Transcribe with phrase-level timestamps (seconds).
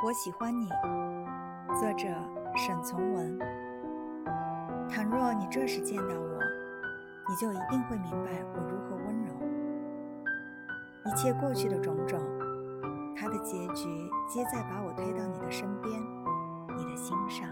[0.00, 0.68] 我喜欢你。
[1.74, 2.06] 作者：
[2.54, 3.36] 沈从文。
[4.88, 6.38] 倘若你这时见到我，
[7.28, 9.34] 你就一定会明白我如何温柔。
[11.04, 12.20] 一切过去的种种，
[13.16, 16.00] 它的结局皆在把我推到你的身边，
[16.76, 17.48] 你的心上。